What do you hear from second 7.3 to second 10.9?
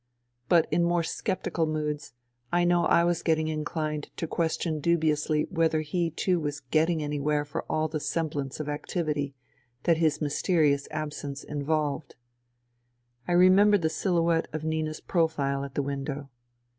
for all the semblance of activity that his mysterious